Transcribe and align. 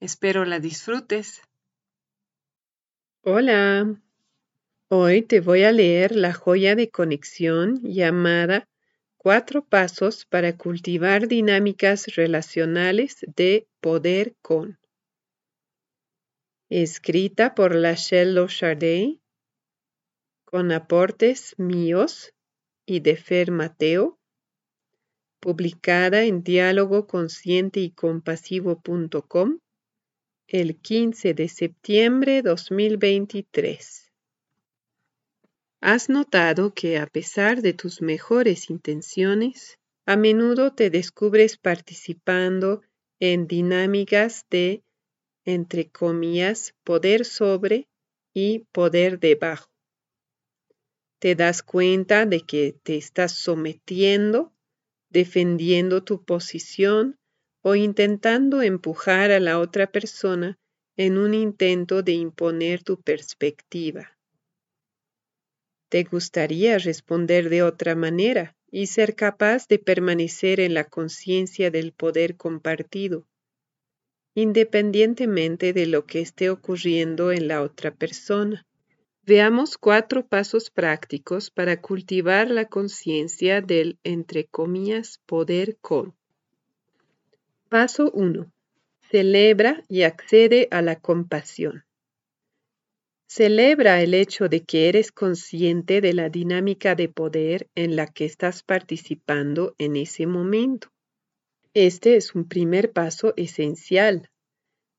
Espero 0.00 0.44
la 0.44 0.60
disfrutes. 0.60 1.42
Hola, 3.22 4.00
hoy 4.88 5.22
te 5.22 5.40
voy 5.40 5.64
a 5.64 5.72
leer 5.72 6.14
la 6.14 6.32
joya 6.32 6.76
de 6.76 6.88
conexión 6.88 7.80
llamada 7.82 8.68
Cuatro 9.16 9.64
Pasos 9.64 10.24
para 10.24 10.56
cultivar 10.56 11.26
dinámicas 11.26 12.14
relacionales 12.14 13.26
de 13.34 13.66
poder 13.80 14.36
con. 14.40 14.78
Escrita 16.70 17.56
por 17.56 17.74
Lachelle 17.74 18.34
Lochardet, 18.34 19.18
con 20.44 20.70
aportes 20.70 21.56
míos 21.58 22.32
y 22.86 23.00
de 23.00 23.16
Fer 23.16 23.50
Mateo, 23.50 24.20
publicada 25.40 26.22
en 26.22 26.44
diálogo 26.44 27.08
consciente 27.08 27.80
y 27.80 27.90
compasivo.com 27.90 29.58
el 30.48 30.76
15 30.76 31.34
de 31.34 31.46
septiembre 31.46 32.40
2023. 32.40 34.10
¿Has 35.82 36.08
notado 36.08 36.72
que 36.72 36.96
a 36.96 37.06
pesar 37.06 37.60
de 37.60 37.74
tus 37.74 38.00
mejores 38.00 38.70
intenciones, 38.70 39.78
a 40.06 40.16
menudo 40.16 40.72
te 40.72 40.88
descubres 40.88 41.58
participando 41.58 42.80
en 43.20 43.46
dinámicas 43.46 44.46
de, 44.48 44.82
entre 45.44 45.90
comillas, 45.90 46.74
poder 46.82 47.26
sobre 47.26 47.86
y 48.32 48.60
poder 48.72 49.20
debajo? 49.20 49.70
Te 51.18 51.34
das 51.34 51.62
cuenta 51.62 52.24
de 52.24 52.40
que 52.40 52.74
te 52.82 52.96
estás 52.96 53.32
sometiendo, 53.32 54.54
defendiendo 55.10 56.04
tu 56.04 56.24
posición 56.24 57.17
o 57.62 57.74
intentando 57.74 58.62
empujar 58.62 59.30
a 59.30 59.40
la 59.40 59.58
otra 59.58 59.90
persona 59.90 60.58
en 60.96 61.16
un 61.16 61.32
intento 61.32 62.02
de 62.02 62.12
imponer 62.12 62.82
tu 62.82 63.00
perspectiva. 63.00 64.18
¿Te 65.88 66.04
gustaría 66.04 66.76
responder 66.78 67.48
de 67.48 67.62
otra 67.62 67.94
manera 67.94 68.54
y 68.70 68.88
ser 68.88 69.14
capaz 69.14 69.66
de 69.68 69.78
permanecer 69.78 70.60
en 70.60 70.74
la 70.74 70.84
conciencia 70.84 71.70
del 71.70 71.92
poder 71.92 72.36
compartido, 72.36 73.26
independientemente 74.34 75.72
de 75.72 75.86
lo 75.86 76.04
que 76.04 76.20
esté 76.20 76.50
ocurriendo 76.50 77.32
en 77.32 77.48
la 77.48 77.62
otra 77.62 77.94
persona? 77.94 78.66
Veamos 79.24 79.78
cuatro 79.78 80.26
pasos 80.26 80.70
prácticos 80.70 81.50
para 81.50 81.80
cultivar 81.80 82.50
la 82.50 82.66
conciencia 82.66 83.60
del, 83.60 83.98
poder 85.26 85.78
con. 85.80 86.17
Paso 87.68 88.10
1. 88.14 88.50
Celebra 89.10 89.82
y 89.90 90.04
accede 90.04 90.68
a 90.70 90.80
la 90.80 90.96
compasión. 90.96 91.84
Celebra 93.26 94.00
el 94.00 94.14
hecho 94.14 94.48
de 94.48 94.64
que 94.64 94.88
eres 94.88 95.12
consciente 95.12 96.00
de 96.00 96.14
la 96.14 96.30
dinámica 96.30 96.94
de 96.94 97.10
poder 97.10 97.68
en 97.74 97.94
la 97.94 98.06
que 98.06 98.24
estás 98.24 98.62
participando 98.62 99.74
en 99.76 99.96
ese 99.96 100.26
momento. 100.26 100.88
Este 101.74 102.16
es 102.16 102.34
un 102.34 102.48
primer 102.48 102.92
paso 102.92 103.34
esencial. 103.36 104.30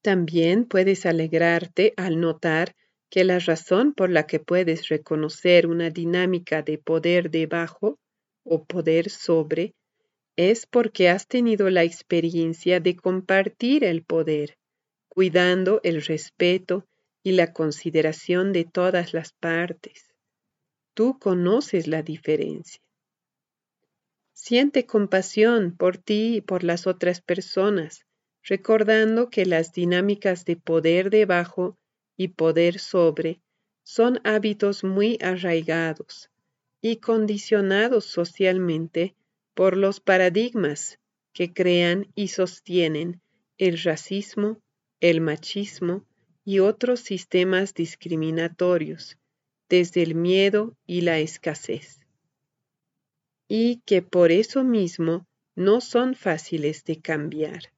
También 0.03 0.65
puedes 0.65 1.07
alegrarte 1.07 1.95
al 1.97 2.19
notar 2.19 2.75
que 3.09 3.23
la 3.23 3.39
razón 3.39 3.93
por 3.95 4.11
la 4.11 4.27
que 4.27 4.39
puedes 4.39 4.89
reconocer 4.89 5.65
una 5.65 5.89
dinámica 5.89 6.61
de 6.61 6.77
poder 6.77 7.31
debajo 7.31 7.97
o 8.43 8.63
poder 8.63 9.09
sobre 9.09 9.73
es 10.39 10.65
porque 10.65 11.09
has 11.09 11.27
tenido 11.27 11.69
la 11.69 11.83
experiencia 11.83 12.79
de 12.79 12.95
compartir 12.95 13.83
el 13.83 14.03
poder, 14.03 14.57
cuidando 15.09 15.81
el 15.83 16.01
respeto 16.01 16.87
y 17.21 17.33
la 17.33 17.51
consideración 17.51 18.53
de 18.53 18.63
todas 18.63 19.13
las 19.13 19.33
partes. 19.33 20.13
Tú 20.93 21.19
conoces 21.19 21.87
la 21.87 22.03
diferencia. 22.03 22.81
Siente 24.31 24.85
compasión 24.85 25.75
por 25.75 25.97
ti 25.97 26.37
y 26.37 26.41
por 26.41 26.63
las 26.63 26.87
otras 26.87 27.19
personas, 27.19 28.05
recordando 28.41 29.29
que 29.29 29.45
las 29.45 29.73
dinámicas 29.73 30.45
de 30.45 30.55
poder 30.55 31.09
debajo 31.09 31.77
y 32.15 32.29
poder 32.29 32.79
sobre 32.79 33.41
son 33.83 34.21
hábitos 34.23 34.85
muy 34.85 35.17
arraigados 35.21 36.31
y 36.79 36.95
condicionados 37.01 38.05
socialmente 38.05 39.17
por 39.59 39.75
los 39.75 39.99
paradigmas 39.99 40.99
que 41.33 41.51
crean 41.51 42.07
y 42.15 42.29
sostienen 42.29 43.21
el 43.57 43.77
racismo, 43.77 44.61
el 45.01 45.19
machismo 45.19 46.05
y 46.45 46.59
otros 46.59 47.01
sistemas 47.01 47.73
discriminatorios, 47.73 49.17
desde 49.67 50.01
el 50.01 50.15
miedo 50.15 50.77
y 50.85 51.01
la 51.01 51.19
escasez, 51.19 51.99
y 53.49 53.81
que 53.85 54.01
por 54.01 54.31
eso 54.31 54.63
mismo 54.63 55.27
no 55.55 55.81
son 55.81 56.15
fáciles 56.15 56.85
de 56.85 57.01
cambiar. 57.01 57.73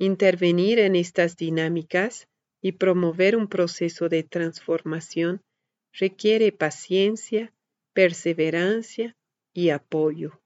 Intervenir 0.00 0.80
en 0.80 0.96
estas 0.96 1.36
dinámicas 1.36 2.26
y 2.60 2.72
promover 2.72 3.36
un 3.36 3.46
proceso 3.46 4.08
de 4.08 4.24
transformación 4.24 5.40
requiere 5.92 6.50
paciencia, 6.50 7.54
perseverancia 7.92 9.14
y 9.52 9.68
apoyo. 9.68 10.40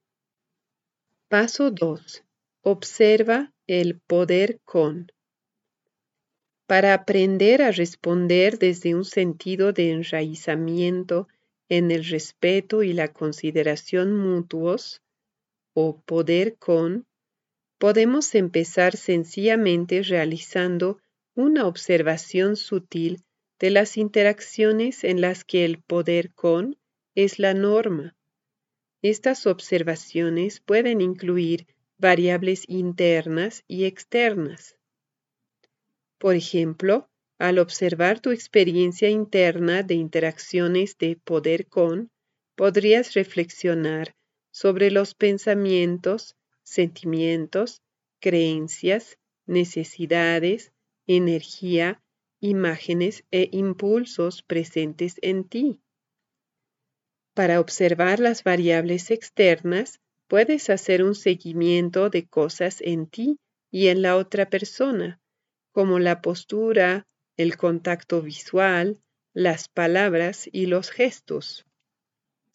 Paso 1.31 1.71
2. 1.71 2.25
Observa 2.65 3.53
el 3.69 4.01
poder 4.01 4.59
con. 4.65 5.13
Para 6.67 6.93
aprender 6.93 7.63
a 7.63 7.71
responder 7.71 8.59
desde 8.59 8.97
un 8.97 9.05
sentido 9.05 9.73
de 9.73 9.93
enraizamiento 9.93 11.29
en 11.69 11.93
el 11.93 12.05
respeto 12.05 12.83
y 12.83 12.95
la 12.95 13.13
consideración 13.13 14.17
mutuos, 14.17 15.03
o 15.73 16.01
poder 16.01 16.57
con, 16.59 17.07
podemos 17.79 18.35
empezar 18.35 18.97
sencillamente 18.97 20.03
realizando 20.03 20.99
una 21.37 21.69
observación 21.69 22.57
sutil 22.57 23.23
de 23.61 23.71
las 23.71 23.97
interacciones 23.99 25.05
en 25.05 25.21
las 25.21 25.45
que 25.45 25.65
el 25.65 25.81
poder 25.81 26.35
con 26.35 26.77
es 27.15 27.39
la 27.39 27.55
norma 27.55 28.17
estas 29.03 29.47
observaciones 29.47 30.61
pueden 30.61 31.01
incluir 31.01 31.67
variables 31.99 32.65
internas 32.69 33.65
y 33.67 33.85
externas. 33.85 34.77
Por 36.19 36.35
ejemplo, 36.35 37.09
al 37.39 37.59
observar 37.59 38.21
tu 38.21 38.31
experiencia 38.31 39.09
interna 39.09 39.83
de 39.83 39.95
interacciones 39.95 40.99
de 40.99 41.17
poder 41.17 41.67
con, 41.67 42.11
podrías 42.55 43.15
reflexionar 43.15 44.15
sobre 44.51 44.91
los 44.91 45.15
pensamientos, 45.15 46.37
sentimientos, 46.63 47.81
creencias, 48.21 49.19
necesidades, 49.47 50.73
energía, 51.07 52.03
imágenes 52.41 53.25
e 53.31 53.49
impulsos 53.53 54.43
presentes 54.43 55.17
en 55.23 55.45
ti. 55.45 55.81
Para 57.41 57.59
observar 57.59 58.21
las 58.21 58.45
variables 58.45 59.11
externas, 59.11 59.99
puedes 60.29 60.69
hacer 60.69 61.03
un 61.03 61.15
seguimiento 61.15 62.11
de 62.11 62.29
cosas 62.29 62.83
en 62.83 63.07
ti 63.07 63.39
y 63.71 63.87
en 63.87 64.03
la 64.03 64.17
otra 64.19 64.51
persona, 64.51 65.23
como 65.73 65.99
la 66.01 66.21
postura, 66.21 67.07
el 67.39 67.57
contacto 67.57 68.21
visual, 68.21 69.01
las 69.33 69.71
palabras 69.71 70.51
y 70.53 70.67
los 70.67 70.91
gestos. 70.91 71.65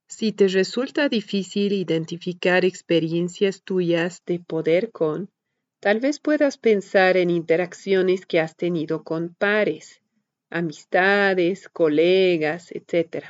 Si 0.07 0.33
te 0.33 0.49
resulta 0.49 1.09
difícil 1.09 1.73
identificar 1.73 2.63
experiencias 2.63 3.63
tuyas 3.63 4.21
de 4.27 4.39
poder 4.39 4.91
con, 4.91 5.31
tal 5.79 5.99
vez 5.99 6.19
puedas 6.19 6.59
pensar 6.59 7.17
en 7.17 7.31
interacciones 7.31 8.27
que 8.27 8.39
has 8.39 8.55
tenido 8.55 9.03
con 9.03 9.33
pares, 9.33 10.03
amistades, 10.51 11.69
colegas, 11.69 12.71
etc., 12.71 13.25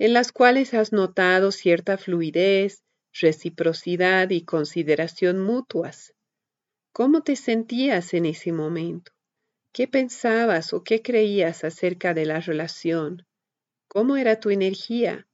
en 0.00 0.14
las 0.14 0.32
cuales 0.32 0.72
has 0.72 0.94
notado 0.94 1.52
cierta 1.52 1.98
fluidez, 1.98 2.82
reciprocidad 3.12 4.30
y 4.30 4.46
consideración 4.46 5.38
mutuas. 5.38 6.14
¿Cómo 6.90 7.22
te 7.22 7.36
sentías 7.36 8.14
en 8.14 8.24
ese 8.24 8.50
momento? 8.50 9.12
¿Qué 9.74 9.88
pensabas 9.88 10.72
o 10.72 10.84
qué 10.84 11.02
creías 11.02 11.64
acerca 11.64 12.14
de 12.14 12.24
la 12.24 12.40
relación? 12.40 13.26
¿Cómo 13.88 14.16
era 14.16 14.40
tu 14.40 14.48
energía? 14.48 15.28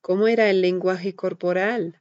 ¿Cómo 0.00 0.28
era 0.28 0.48
el 0.48 0.60
lenguaje 0.60 1.16
corporal? 1.16 2.00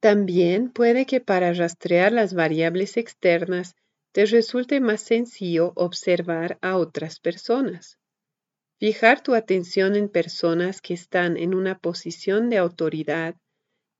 También 0.00 0.70
puede 0.70 1.04
que 1.04 1.20
para 1.20 1.52
rastrear 1.52 2.12
las 2.12 2.32
variables 2.32 2.96
externas 2.96 3.76
te 4.12 4.24
resulte 4.24 4.80
más 4.80 5.02
sencillo 5.02 5.74
observar 5.76 6.58
a 6.62 6.78
otras 6.78 7.20
personas. 7.20 7.97
Fijar 8.78 9.22
tu 9.22 9.34
atención 9.34 9.96
en 9.96 10.08
personas 10.08 10.80
que 10.80 10.94
están 10.94 11.36
en 11.36 11.54
una 11.54 11.78
posición 11.78 12.48
de 12.48 12.58
autoridad 12.58 13.36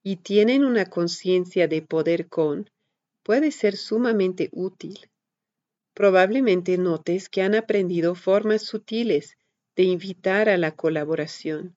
y 0.02 0.16
tienen 0.16 0.64
una 0.64 0.86
conciencia 0.86 1.69
de 1.69 1.82
poder 1.82 2.28
con 2.28 2.70
puede 3.25 3.50
ser 3.50 3.76
sumamente 3.76 4.48
útil. 4.52 5.10
Probablemente 5.94 6.78
notes 6.78 7.28
que 7.28 7.42
han 7.42 7.54
aprendido 7.54 8.14
formas 8.14 8.62
sutiles 8.62 9.36
de 9.75 9.82
invitar 9.84 10.48
a 10.48 10.56
la 10.56 10.72
colaboración 10.76 11.76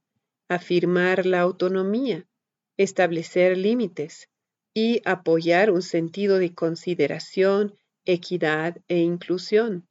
afirmar 0.51 1.25
la 1.25 1.39
autonomía, 1.39 2.27
establecer 2.75 3.57
límites 3.57 4.27
y 4.73 5.01
apoyar 5.05 5.71
un 5.71 5.81
sentido 5.81 6.39
de 6.39 6.53
consideración, 6.53 7.73
equidad 8.03 8.75
e 8.89 8.97
inclusión. 8.97 9.87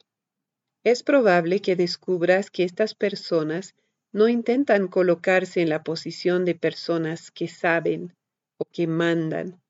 Es 0.82 1.02
probable 1.02 1.60
que 1.60 1.76
descubras 1.76 2.50
que 2.50 2.64
estas 2.64 2.94
personas 2.94 3.74
no 4.12 4.28
intentan 4.28 4.88
colocarse 4.88 5.60
en 5.60 5.68
la 5.68 5.82
posición 5.82 6.44
de 6.44 6.54
personas 6.54 7.30
que 7.30 7.48
saben 7.48 8.14
o 8.56 8.64
que 8.64 8.86
mandan, 8.86 9.60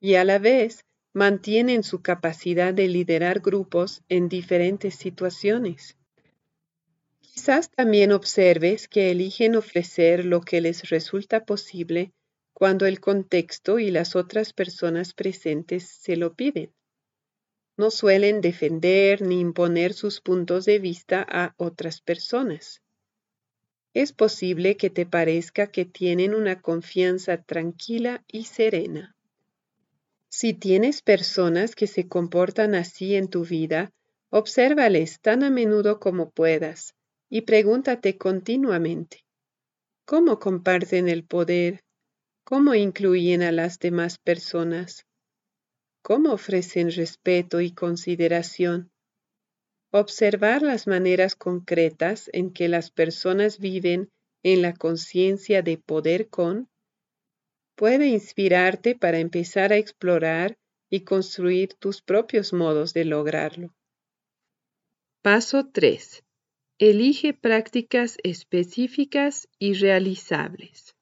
y 0.00 0.14
a 0.14 0.24
la 0.24 0.38
vez 0.38 0.84
mantienen 1.14 1.82
su 1.82 2.02
capacidad 2.02 2.74
de 2.74 2.88
liderar 2.88 3.40
grupos 3.40 4.02
en 4.08 4.28
diferentes 4.28 4.94
situaciones. 4.94 5.96
Quizás 7.20 7.70
también 7.70 8.12
observes 8.12 8.88
que 8.88 9.10
eligen 9.10 9.54
ofrecer 9.54 10.24
lo 10.24 10.40
que 10.40 10.60
les 10.60 10.90
resulta 10.90 11.44
posible 11.44 12.12
cuando 12.52 12.86
el 12.86 12.98
contexto 12.98 13.78
y 13.78 13.92
las 13.92 14.16
otras 14.16 14.52
personas 14.52 15.14
presentes 15.14 15.84
se 15.88 16.16
lo 16.16 16.34
piden. 16.34 16.72
No 17.78 17.92
suelen 17.92 18.40
defender 18.40 19.22
ni 19.22 19.38
imponer 19.38 19.92
sus 19.92 20.20
puntos 20.20 20.64
de 20.64 20.80
vista 20.80 21.24
a 21.26 21.54
otras 21.58 22.00
personas. 22.00 22.82
Es 23.94 24.12
posible 24.12 24.76
que 24.76 24.90
te 24.90 25.06
parezca 25.06 25.68
que 25.68 25.84
tienen 25.84 26.34
una 26.34 26.60
confianza 26.60 27.40
tranquila 27.40 28.24
y 28.26 28.46
serena. 28.46 29.14
Si 30.28 30.54
tienes 30.54 31.02
personas 31.02 31.76
que 31.76 31.86
se 31.86 32.08
comportan 32.08 32.74
así 32.74 33.14
en 33.14 33.28
tu 33.28 33.44
vida, 33.44 33.92
obsérvales 34.30 35.20
tan 35.20 35.44
a 35.44 35.50
menudo 35.50 36.00
como 36.00 36.30
puedas 36.30 36.96
y 37.30 37.42
pregúntate 37.42 38.18
continuamente, 38.18 39.24
¿cómo 40.04 40.40
comparten 40.40 41.08
el 41.08 41.24
poder? 41.24 41.84
¿Cómo 42.42 42.74
incluyen 42.74 43.42
a 43.42 43.52
las 43.52 43.78
demás 43.78 44.18
personas? 44.18 45.07
¿Cómo 46.08 46.32
ofrecen 46.32 46.90
respeto 46.90 47.60
y 47.60 47.70
consideración? 47.70 48.90
Observar 49.92 50.62
las 50.62 50.86
maneras 50.86 51.36
concretas 51.36 52.30
en 52.32 52.50
que 52.50 52.66
las 52.68 52.90
personas 52.90 53.58
viven 53.58 54.08
en 54.42 54.62
la 54.62 54.72
conciencia 54.72 55.60
de 55.60 55.76
poder 55.76 56.30
con 56.30 56.70
puede 57.76 58.06
inspirarte 58.06 58.94
para 58.94 59.18
empezar 59.18 59.70
a 59.70 59.76
explorar 59.76 60.56
y 60.88 61.00
construir 61.00 61.74
tus 61.74 62.00
propios 62.00 62.54
modos 62.54 62.94
de 62.94 63.04
lograrlo. 63.04 63.74
Paso 65.20 65.68
3. 65.70 66.24
Elige 66.78 67.34
prácticas 67.34 68.16
específicas 68.22 69.46
y 69.58 69.74
realizables. 69.74 70.96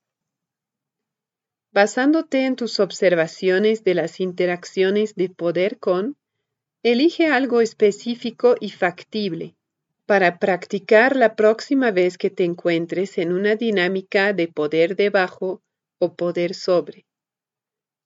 Basándote 1.76 2.46
en 2.46 2.56
tus 2.56 2.80
observaciones 2.80 3.84
de 3.84 3.92
las 3.92 4.18
interacciones 4.20 5.14
de 5.14 5.28
poder 5.28 5.78
con, 5.78 6.16
elige 6.82 7.26
algo 7.26 7.60
específico 7.60 8.54
y 8.58 8.70
factible 8.70 9.56
para 10.06 10.38
practicar 10.38 11.16
la 11.16 11.36
próxima 11.36 11.90
vez 11.90 12.16
que 12.16 12.30
te 12.30 12.44
encuentres 12.44 13.18
en 13.18 13.30
una 13.30 13.56
dinámica 13.56 14.32
de 14.32 14.48
poder 14.48 14.96
debajo 14.96 15.60
o 15.98 16.14
poder 16.14 16.54
sobre. 16.54 17.04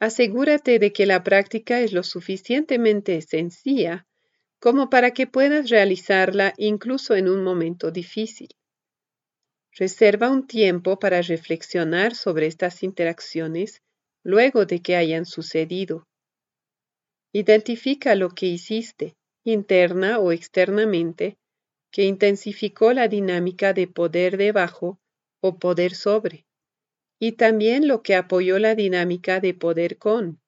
Asegúrate 0.00 0.80
de 0.80 0.92
que 0.92 1.06
la 1.06 1.22
práctica 1.22 1.78
es 1.78 1.92
lo 1.92 2.02
suficientemente 2.02 3.22
sencilla 3.22 4.04
como 4.58 4.90
para 4.90 5.12
que 5.12 5.28
puedas 5.28 5.70
realizarla 5.70 6.54
incluso 6.56 7.14
en 7.14 7.28
un 7.28 7.44
momento 7.44 7.92
difícil. 7.92 8.48
Reserva 9.72 10.30
un 10.30 10.46
tiempo 10.46 10.98
para 10.98 11.22
reflexionar 11.22 12.14
sobre 12.14 12.46
estas 12.46 12.82
interacciones 12.82 13.82
luego 14.24 14.66
de 14.66 14.82
que 14.82 14.96
hayan 14.96 15.24
sucedido. 15.26 16.06
Identifica 17.32 18.14
lo 18.16 18.30
que 18.30 18.46
hiciste, 18.46 19.14
interna 19.44 20.18
o 20.18 20.32
externamente, 20.32 21.38
que 21.92 22.02
intensificó 22.04 22.92
la 22.92 23.08
dinámica 23.08 23.72
de 23.72 23.86
poder 23.86 24.36
debajo 24.36 24.98
o 25.40 25.58
poder 25.58 25.94
sobre, 25.94 26.46
y 27.18 27.32
también 27.32 27.86
lo 27.86 28.02
que 28.02 28.16
apoyó 28.16 28.58
la 28.58 28.74
dinámica 28.74 29.40
de 29.40 29.54
poder 29.54 29.98
con. 29.98 30.40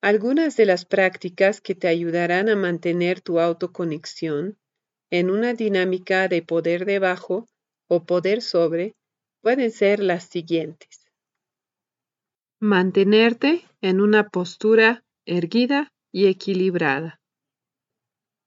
Algunas 0.00 0.56
de 0.56 0.66
las 0.66 0.84
prácticas 0.84 1.60
que 1.60 1.74
te 1.74 1.88
ayudarán 1.88 2.48
a 2.48 2.56
mantener 2.56 3.20
tu 3.20 3.40
autoconexión 3.40 4.58
en 5.18 5.30
una 5.30 5.54
dinámica 5.54 6.26
de 6.26 6.42
poder 6.42 6.86
debajo 6.86 7.46
o 7.88 8.04
poder 8.04 8.42
sobre 8.42 8.94
pueden 9.42 9.70
ser 9.70 10.00
las 10.00 10.24
siguientes. 10.24 11.06
Mantenerte 12.60 13.62
en 13.80 14.00
una 14.00 14.28
postura 14.28 15.04
erguida 15.24 15.92
y 16.12 16.26
equilibrada. 16.26 17.20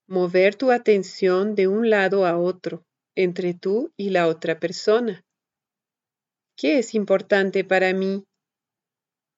Mover 0.08 0.56
tu 0.56 0.70
atención 0.70 1.54
de 1.54 1.68
un 1.68 1.88
lado 1.88 2.26
a 2.26 2.36
otro 2.36 2.84
entre 3.16 3.54
tú 3.54 3.90
y 3.96 4.10
la 4.10 4.26
otra 4.26 4.60
persona. 4.60 5.24
¿Qué 6.54 6.80
es 6.80 6.94
importante 6.94 7.64
para 7.64 7.94
mí 7.94 8.24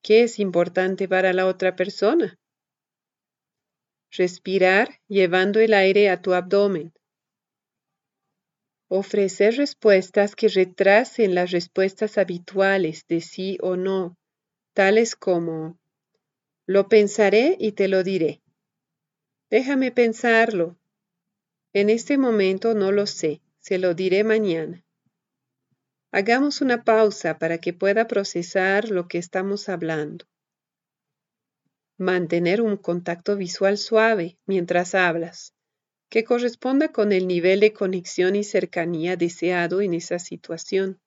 ¿Qué 0.02 0.22
es 0.24 0.40
importante 0.40 1.06
para 1.06 1.32
la 1.32 1.46
otra 1.46 1.76
persona? 1.76 2.38
Respirar 4.10 4.98
llevando 5.06 5.60
el 5.60 5.74
aire 5.74 6.08
a 6.10 6.22
tu 6.22 6.32
abdomen. 6.32 6.92
Ofrecer 8.92 9.54
respuestas 9.54 10.34
que 10.34 10.48
retrasen 10.48 11.36
las 11.36 11.52
respuestas 11.52 12.18
habituales 12.18 13.06
de 13.06 13.20
sí 13.20 13.56
o 13.62 13.76
no, 13.76 14.18
tales 14.74 15.14
como, 15.14 15.78
lo 16.66 16.88
pensaré 16.88 17.56
y 17.60 17.70
te 17.70 17.86
lo 17.86 18.02
diré. 18.02 18.42
Déjame 19.48 19.92
pensarlo. 19.92 20.76
En 21.72 21.88
este 21.88 22.18
momento 22.18 22.74
no 22.74 22.90
lo 22.90 23.06
sé, 23.06 23.40
se 23.60 23.78
lo 23.78 23.94
diré 23.94 24.24
mañana. 24.24 24.84
Hagamos 26.10 26.60
una 26.60 26.82
pausa 26.82 27.38
para 27.38 27.58
que 27.58 27.72
pueda 27.72 28.08
procesar 28.08 28.90
lo 28.90 29.06
que 29.06 29.18
estamos 29.18 29.68
hablando. 29.68 30.24
Mantener 31.96 32.60
un 32.60 32.76
contacto 32.76 33.36
visual 33.36 33.78
suave 33.78 34.36
mientras 34.46 34.96
hablas, 34.96 35.54
que 36.10 36.24
corresponda 36.24 36.88
con 36.88 37.12
el 37.12 37.26
nivel 37.28 37.60
de 37.60 37.72
conexión 37.72 38.36
y 38.36 38.44
cercanía 38.44 39.16
deseado 39.16 39.80
en 39.80 39.94
esa 39.94 40.18
situación. 40.18 41.00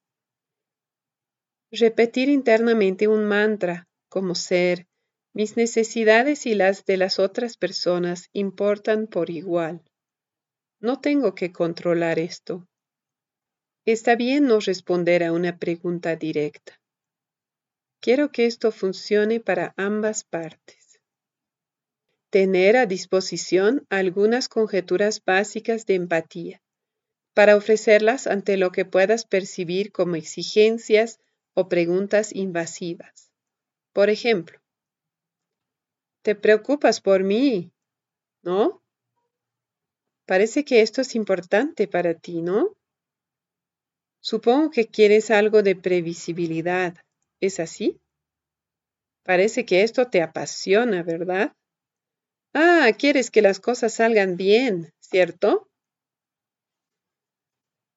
Repetir 1.71 2.29
internamente 2.29 3.07
un 3.07 3.25
mantra 3.25 3.87
como 4.07 4.33
ser, 4.33 4.87
mis 5.33 5.57
necesidades 5.57 6.45
y 6.45 6.53
las 6.53 6.85
de 6.85 6.97
las 6.97 7.19
otras 7.19 7.57
personas 7.57 8.29
importan 8.31 9.07
por 9.07 9.29
igual. 9.29 9.81
No 10.79 11.01
tengo 11.01 11.33
que 11.33 11.51
controlar 11.51 12.19
esto. 12.19 12.67
Está 13.85 14.15
bien 14.15 14.45
no 14.45 14.59
responder 14.59 15.23
a 15.23 15.31
una 15.33 15.57
pregunta 15.57 16.15
directa. 16.15 16.79
Quiero 17.99 18.31
que 18.31 18.45
esto 18.45 18.71
funcione 18.71 19.39
para 19.39 19.73
ambas 19.75 20.23
partes. 20.23 20.82
Tener 22.33 22.77
a 22.77 22.87
disposición 22.87 23.85
algunas 23.91 24.49
conjeturas 24.49 25.23
básicas 25.23 25.85
de 25.85 25.93
empatía 25.93 26.63
para 27.35 27.55
ofrecerlas 27.55 28.25
ante 28.25 28.57
lo 28.57 28.71
que 28.71 28.85
puedas 28.85 29.23
percibir 29.23 29.91
como 29.91 30.15
exigencias 30.15 31.19
o 31.53 31.69
preguntas 31.69 32.33
invasivas. 32.33 33.29
Por 33.93 34.09
ejemplo, 34.09 34.59
te 36.23 36.33
preocupas 36.33 37.01
por 37.01 37.21
mí, 37.21 37.71
¿no? 38.41 38.81
Parece 40.25 40.65
que 40.65 40.81
esto 40.81 41.01
es 41.01 41.13
importante 41.13 41.87
para 41.87 42.15
ti, 42.15 42.41
¿no? 42.41 42.75
Supongo 44.21 44.71
que 44.71 44.87
quieres 44.87 45.29
algo 45.29 45.61
de 45.61 45.75
previsibilidad. 45.75 46.95
¿Es 47.39 47.59
así? 47.59 48.01
Parece 49.21 49.67
que 49.67 49.83
esto 49.83 50.07
te 50.07 50.23
apasiona, 50.23 51.03
¿verdad? 51.03 51.55
Ah, 52.55 52.91
quieres 52.97 53.29
que 53.29 53.43
las 53.43 53.59
cosas 53.59 53.93
salgan 53.93 54.37
bien, 54.37 54.91
¿cierto? 54.99 55.69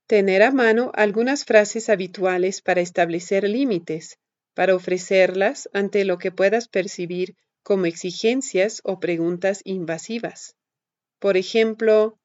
Tener 0.07 0.43
a 0.43 0.51
mano 0.51 0.93
algunas 0.95 1.45
frases 1.45 1.89
habituales 1.89 2.63
para 2.63 2.81
establecer 2.81 3.49
límites, 3.49 4.19
para 4.55 4.75
ofrecerlas 4.75 5.69
ante 5.73 6.05
lo 6.05 6.19
que 6.19 6.33
puedas 6.33 6.69
percibir 6.69 7.35
como 7.63 7.87
exigencias 7.87 8.81
o 8.85 9.01
preguntas 9.01 9.63
invasivas. 9.65 10.55
Por 11.19 11.37
ejemplo, 11.37 12.19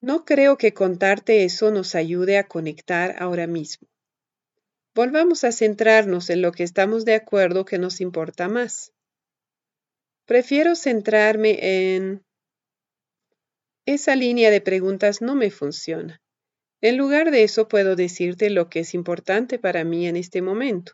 no 0.00 0.24
creo 0.24 0.58
que 0.58 0.74
contarte 0.74 1.44
eso 1.44 1.70
nos 1.70 1.94
ayude 1.94 2.38
a 2.38 2.48
conectar 2.48 3.16
ahora 3.18 3.46
mismo. 3.46 3.88
Volvamos 4.94 5.44
a 5.44 5.52
centrarnos 5.52 6.30
en 6.30 6.42
lo 6.42 6.52
que 6.52 6.62
estamos 6.62 7.04
de 7.04 7.14
acuerdo 7.14 7.64
que 7.64 7.78
nos 7.78 8.00
importa 8.00 8.48
más. 8.48 8.92
Prefiero 10.30 10.76
centrarme 10.76 11.58
en... 11.96 12.22
Esa 13.84 14.14
línea 14.14 14.52
de 14.52 14.60
preguntas 14.60 15.22
no 15.22 15.34
me 15.34 15.50
funciona. 15.50 16.22
En 16.80 16.96
lugar 16.96 17.32
de 17.32 17.42
eso 17.42 17.66
puedo 17.66 17.96
decirte 17.96 18.48
lo 18.48 18.70
que 18.70 18.78
es 18.78 18.94
importante 18.94 19.58
para 19.58 19.82
mí 19.82 20.06
en 20.06 20.14
este 20.14 20.40
momento. 20.40 20.92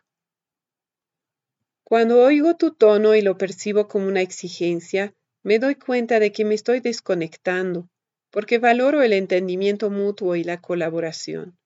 Cuando 1.83 2.19
oigo 2.19 2.55
tu 2.55 2.73
tono 2.73 3.13
y 3.13 3.21
lo 3.21 3.37
percibo 3.37 3.87
como 3.87 4.07
una 4.07 4.21
exigencia, 4.21 5.13
me 5.43 5.59
doy 5.59 5.75
cuenta 5.75 6.19
de 6.19 6.31
que 6.31 6.43
me 6.43 6.55
estoy 6.55 6.79
desconectando 6.79 7.87
porque 8.31 8.57
valoro 8.57 9.03
el 9.03 9.13
entendimiento 9.13 9.91
mutuo 9.91 10.35
y 10.35 10.43
la 10.43 10.61
colaboración. 10.61 11.59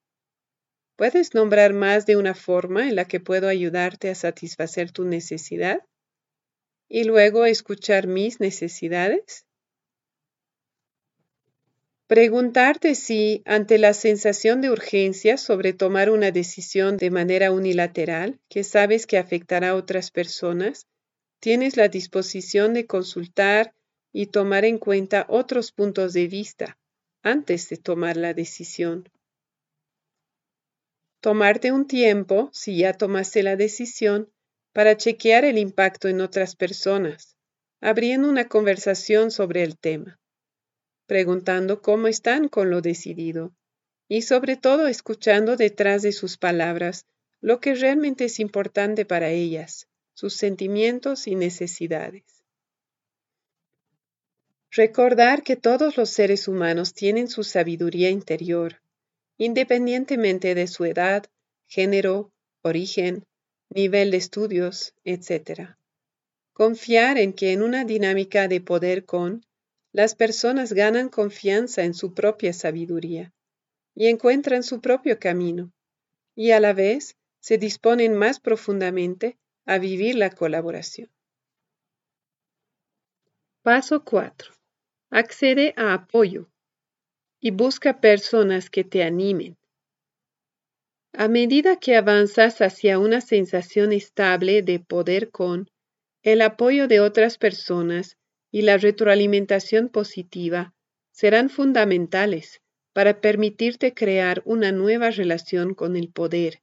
¿Puedes 0.97 1.33
nombrar 1.33 1.71
más 1.71 2.05
de 2.05 2.17
una 2.17 2.35
forma 2.35 2.89
en 2.89 2.97
la 2.97 3.05
que 3.05 3.21
puedo 3.21 3.47
ayudarte 3.47 4.09
a 4.09 4.15
satisfacer 4.15 4.91
tu 4.91 5.05
necesidad? 5.05 5.79
Y 6.93 7.05
luego 7.05 7.45
escuchar 7.45 8.05
mis 8.07 8.41
necesidades. 8.41 9.45
Preguntarte 12.05 12.95
si, 12.95 13.43
ante 13.45 13.77
la 13.77 13.93
sensación 13.93 14.59
de 14.59 14.71
urgencia 14.71 15.37
sobre 15.37 15.71
tomar 15.71 16.09
una 16.09 16.31
decisión 16.31 16.97
de 16.97 17.09
manera 17.09 17.53
unilateral 17.53 18.41
que 18.49 18.65
sabes 18.65 19.07
que 19.07 19.17
afectará 19.17 19.69
a 19.69 19.75
otras 19.75 20.11
personas, 20.11 20.85
tienes 21.39 21.77
la 21.77 21.87
disposición 21.87 22.73
de 22.73 22.85
consultar 22.85 23.73
y 24.11 24.25
tomar 24.25 24.65
en 24.65 24.77
cuenta 24.77 25.25
otros 25.29 25.71
puntos 25.71 26.11
de 26.11 26.27
vista 26.27 26.77
antes 27.23 27.69
de 27.69 27.77
tomar 27.77 28.17
la 28.17 28.33
decisión. 28.33 29.07
Tomarte 31.21 31.71
un 31.71 31.87
tiempo, 31.87 32.49
si 32.51 32.79
ya 32.79 32.91
tomaste 32.91 33.43
la 33.43 33.55
decisión, 33.55 34.29
para 34.73 34.97
chequear 34.97 35.45
el 35.45 35.57
impacto 35.57 36.07
en 36.07 36.21
otras 36.21 36.55
personas, 36.55 37.35
abriendo 37.81 38.29
una 38.29 38.47
conversación 38.47 39.31
sobre 39.31 39.63
el 39.63 39.77
tema, 39.77 40.19
preguntando 41.07 41.81
cómo 41.81 42.07
están 42.07 42.47
con 42.47 42.69
lo 42.69 42.81
decidido 42.81 43.53
y 44.07 44.21
sobre 44.21 44.55
todo 44.57 44.87
escuchando 44.87 45.57
detrás 45.57 46.01
de 46.01 46.11
sus 46.11 46.37
palabras 46.37 47.05
lo 47.41 47.59
que 47.59 47.73
realmente 47.73 48.25
es 48.25 48.39
importante 48.39 49.05
para 49.05 49.29
ellas, 49.29 49.87
sus 50.13 50.35
sentimientos 50.35 51.27
y 51.27 51.35
necesidades. 51.35 52.23
Recordar 54.69 55.43
que 55.43 55.57
todos 55.57 55.97
los 55.97 56.09
seres 56.09 56.47
humanos 56.47 56.93
tienen 56.93 57.27
su 57.27 57.43
sabiduría 57.43 58.09
interior, 58.09 58.81
independientemente 59.37 60.55
de 60.55 60.67
su 60.67 60.85
edad, 60.85 61.25
género, 61.67 62.31
origen, 62.61 63.25
nivel 63.73 64.11
de 64.11 64.17
estudios, 64.17 64.93
etc. 65.03 65.77
Confiar 66.53 67.17
en 67.17 67.33
que 67.33 67.53
en 67.53 67.63
una 67.63 67.85
dinámica 67.85 68.47
de 68.47 68.61
poder 68.61 69.05
con, 69.05 69.45
las 69.93 70.15
personas 70.15 70.73
ganan 70.73 71.09
confianza 71.09 71.83
en 71.83 71.93
su 71.93 72.13
propia 72.13 72.53
sabiduría 72.53 73.33
y 73.95 74.07
encuentran 74.07 74.63
su 74.63 74.79
propio 74.79 75.19
camino, 75.19 75.71
y 76.35 76.51
a 76.51 76.59
la 76.59 76.73
vez 76.73 77.17
se 77.39 77.57
disponen 77.57 78.15
más 78.15 78.39
profundamente 78.39 79.37
a 79.65 79.79
vivir 79.79 80.15
la 80.15 80.29
colaboración. 80.29 81.09
Paso 83.63 84.03
4. 84.03 84.53
Accede 85.09 85.73
a 85.77 85.93
apoyo 85.93 86.49
y 87.39 87.51
busca 87.51 87.99
personas 87.99 88.69
que 88.69 88.83
te 88.83 89.03
animen. 89.03 89.57
A 91.13 91.27
medida 91.27 91.75
que 91.75 91.97
avanzas 91.97 92.61
hacia 92.61 92.97
una 92.97 93.19
sensación 93.19 93.91
estable 93.91 94.61
de 94.61 94.79
poder 94.79 95.29
con 95.29 95.69
el 96.23 96.41
apoyo 96.41 96.87
de 96.87 97.01
otras 97.01 97.37
personas 97.37 98.17
y 98.49 98.61
la 98.61 98.77
retroalimentación 98.77 99.89
positiva 99.89 100.73
serán 101.11 101.49
fundamentales 101.49 102.61
para 102.93 103.19
permitirte 103.19 103.93
crear 103.93 104.41
una 104.45 104.71
nueva 104.71 105.09
relación 105.09 105.73
con 105.73 105.97
el 105.97 106.09
poder. 106.09 106.61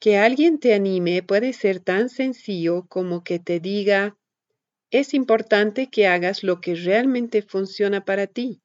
Que 0.00 0.18
alguien 0.18 0.58
te 0.58 0.74
anime 0.74 1.22
puede 1.22 1.52
ser 1.52 1.80
tan 1.80 2.08
sencillo 2.08 2.86
como 2.88 3.24
que 3.24 3.38
te 3.38 3.58
diga, 3.58 4.16
es 4.90 5.12
importante 5.12 5.88
que 5.88 6.06
hagas 6.06 6.44
lo 6.44 6.60
que 6.60 6.76
realmente 6.76 7.42
funciona 7.42 8.04
para 8.04 8.28
ti. 8.28 8.60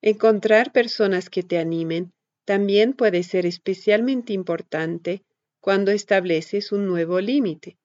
Encontrar 0.00 0.72
personas 0.72 1.28
que 1.28 1.42
te 1.42 1.58
animen 1.58 2.12
también 2.44 2.92
puede 2.92 3.22
ser 3.22 3.46
especialmente 3.46 4.32
importante 4.32 5.22
cuando 5.60 5.90
estableces 5.90 6.72
un 6.72 6.86
nuevo 6.86 7.20
límite. 7.20 7.78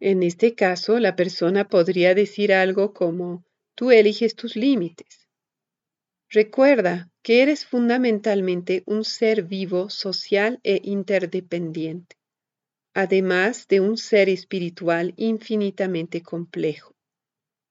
En 0.00 0.22
este 0.22 0.54
caso, 0.54 0.98
la 0.98 1.16
persona 1.16 1.68
podría 1.68 2.14
decir 2.14 2.52
algo 2.52 2.92
como, 2.92 3.44
tú 3.74 3.90
eliges 3.90 4.34
tus 4.34 4.56
límites. 4.56 5.28
Recuerda 6.28 7.10
que 7.22 7.42
eres 7.42 7.64
fundamentalmente 7.64 8.82
un 8.86 9.04
ser 9.04 9.42
vivo, 9.42 9.90
social 9.90 10.60
e 10.62 10.80
interdependiente 10.84 12.16
además 12.96 13.68
de 13.68 13.80
un 13.80 13.98
ser 13.98 14.30
espiritual 14.30 15.12
infinitamente 15.18 16.22
complejo. 16.22 16.96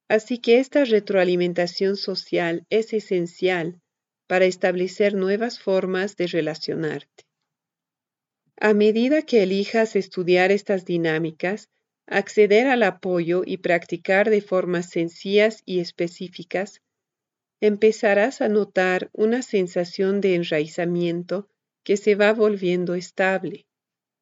Así 0.06 0.38
que 0.38 0.60
esta 0.60 0.84
retroalimentación 0.84 1.96
social 1.96 2.64
es 2.70 2.92
esencial 2.92 3.80
para 4.26 4.46
establecer 4.46 5.14
nuevas 5.14 5.58
formas 5.60 6.16
de 6.16 6.26
relacionarte. 6.26 7.24
A 8.58 8.72
medida 8.72 9.22
que 9.22 9.42
elijas 9.42 9.96
estudiar 9.96 10.50
estas 10.50 10.84
dinámicas, 10.84 11.68
acceder 12.06 12.66
al 12.66 12.82
apoyo 12.82 13.42
y 13.44 13.58
practicar 13.58 14.30
de 14.30 14.40
formas 14.40 14.88
sencillas 14.88 15.62
y 15.66 15.80
específicas, 15.80 16.80
empezarás 17.60 18.40
a 18.40 18.48
notar 18.48 19.10
una 19.12 19.42
sensación 19.42 20.20
de 20.20 20.34
enraizamiento 20.34 21.48
que 21.84 21.96
se 21.96 22.14
va 22.14 22.32
volviendo 22.32 22.94
estable. 22.94 23.66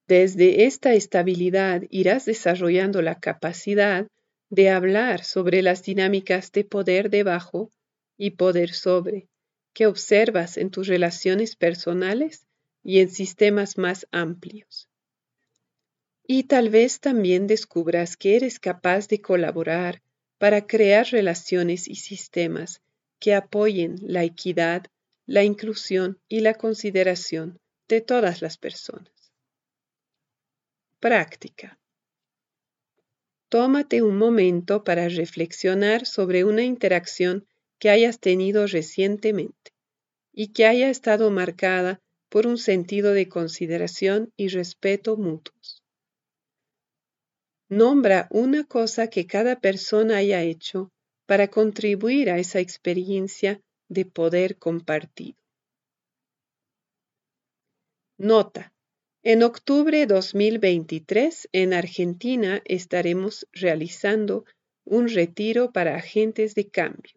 Desde 0.06 0.64
esta 0.64 0.94
estabilidad 0.94 1.82
irás 1.90 2.26
desarrollando 2.26 3.02
la 3.02 3.20
capacidad 3.20 4.06
de 4.50 4.70
hablar 4.70 5.24
sobre 5.24 5.62
las 5.62 5.82
dinámicas 5.82 6.52
de 6.52 6.64
poder 6.64 7.08
debajo 7.08 7.70
y 8.16 8.32
poder 8.32 8.72
sobre 8.72 9.28
que 9.74 9.86
observas 9.86 10.56
en 10.56 10.70
tus 10.70 10.86
relaciones 10.86 11.56
personales 11.56 12.46
y 12.82 13.00
en 13.00 13.10
sistemas 13.10 13.76
más 13.76 14.06
amplios. 14.12 14.88
Y 16.26 16.44
tal 16.44 16.70
vez 16.70 17.00
también 17.00 17.46
descubras 17.46 18.16
que 18.16 18.36
eres 18.36 18.58
capaz 18.58 19.08
de 19.08 19.20
colaborar 19.20 20.00
para 20.38 20.66
crear 20.66 21.06
relaciones 21.08 21.88
y 21.88 21.96
sistemas 21.96 22.80
que 23.18 23.34
apoyen 23.34 23.96
la 24.00 24.24
equidad, 24.24 24.86
la 25.26 25.42
inclusión 25.42 26.18
y 26.28 26.40
la 26.40 26.54
consideración 26.54 27.58
de 27.88 28.00
todas 28.00 28.42
las 28.42 28.56
personas. 28.56 29.32
Práctica. 31.00 31.78
Tómate 33.48 34.02
un 34.02 34.16
momento 34.16 34.84
para 34.84 35.08
reflexionar 35.08 36.06
sobre 36.06 36.44
una 36.44 36.62
interacción 36.62 37.46
que 37.78 37.90
hayas 37.90 38.20
tenido 38.20 38.66
recientemente 38.66 39.72
y 40.32 40.52
que 40.52 40.66
haya 40.66 40.90
estado 40.90 41.30
marcada 41.30 42.00
por 42.28 42.46
un 42.46 42.58
sentido 42.58 43.12
de 43.12 43.28
consideración 43.28 44.32
y 44.36 44.48
respeto 44.48 45.16
mutuos. 45.16 45.82
Nombra 47.68 48.26
una 48.30 48.64
cosa 48.64 49.08
que 49.08 49.26
cada 49.26 49.60
persona 49.60 50.16
haya 50.16 50.42
hecho 50.42 50.90
para 51.26 51.48
contribuir 51.48 52.30
a 52.30 52.38
esa 52.38 52.60
experiencia 52.60 53.60
de 53.88 54.04
poder 54.04 54.58
compartido. 54.58 55.38
Nota. 58.18 58.72
En 59.22 59.42
octubre 59.42 60.06
2023 60.06 61.48
en 61.52 61.72
Argentina 61.72 62.62
estaremos 62.64 63.46
realizando 63.52 64.44
un 64.84 65.08
retiro 65.08 65.72
para 65.72 65.96
agentes 65.96 66.54
de 66.54 66.68
cambio 66.68 67.14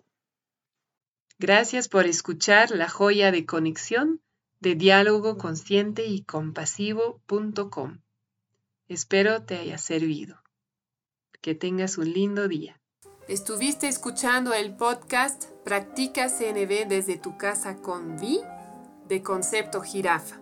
Gracias 1.38 1.88
por 1.88 2.06
escuchar 2.06 2.70
la 2.70 2.88
joya 2.88 3.32
de 3.32 3.44
conexión 3.46 4.22
de 4.60 4.76
diálogo 4.76 5.38
consciente 5.38 6.06
y 6.06 6.22
compasivo.com. 6.22 8.00
Espero 8.86 9.42
te 9.44 9.56
haya 9.56 9.78
servido. 9.78 10.42
Que 11.40 11.56
tengas 11.56 11.98
un 11.98 12.12
lindo 12.12 12.46
día. 12.46 12.80
Estuviste 13.28 13.88
escuchando 13.88 14.52
el 14.52 14.76
podcast 14.76 15.46
Practica 15.64 16.28
CNB 16.28 16.86
desde 16.86 17.16
tu 17.16 17.36
casa 17.36 17.76
con 17.76 18.18
Vi 18.18 18.40
de 19.08 19.22
Concepto 19.22 19.80
Jirafa. 19.80 20.41